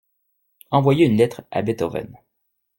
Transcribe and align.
Envoyer 0.71 1.05
une 1.05 1.15
lettre 1.17 1.43
à 1.51 1.61
Beethoven. 1.61 2.17